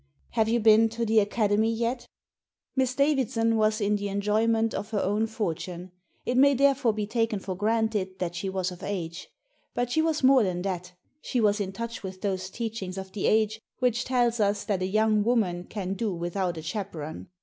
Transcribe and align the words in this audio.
"Have 0.31 0.49
you 0.49 0.59
been 0.59 0.89
to 0.89 1.05
the 1.05 1.19
Academy 1.19 1.71
yet?" 1.71 2.07
Miss 2.75 2.95
Davidson 2.95 3.55
was 3.55 3.79
in 3.79 3.97
the 3.97 4.09
enjoyment 4.09 4.73
of 4.73 4.89
her 4.89 4.99
own 4.99 5.27
fortune. 5.27 5.91
It 6.25 6.37
may 6.37 6.55
therefore 6.55 6.91
be 6.91 7.05
taken 7.05 7.37
for 7.37 7.53
granted 7.55 8.17
that 8.17 8.33
she 8.33 8.49
was 8.49 8.71
of 8.71 8.81
age. 8.81 9.27
But 9.75 9.91
she 9.91 10.01
was 10.01 10.23
more 10.23 10.41
than 10.41 10.63
that; 10.63 10.93
she 11.21 11.39
was 11.39 11.59
in 11.59 11.71
touch 11.71 12.01
with 12.01 12.21
those 12.21 12.49
teachings 12.49 12.97
of 12.97 13.11
the 13.11 13.27
age 13.27 13.59
which 13.77 14.03
tells 14.03 14.39
us 14.39 14.63
that 14.63 14.81
a 14.81 14.87
young 14.87 15.23
woman 15.23 15.65
can 15.65 15.93
do 15.93 16.11
without 16.15 16.57
a 16.57 16.63
chaperon. 16.63 17.27